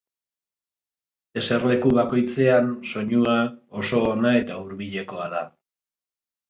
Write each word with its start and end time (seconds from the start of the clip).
Eserleku 1.41 1.91
bakoitzean, 1.99 2.73
soinua, 2.93 3.39
oso 3.83 4.05
ona 4.17 4.35
eta 4.43 4.61
hurbilekoa 4.65 5.33
da. 5.37 5.49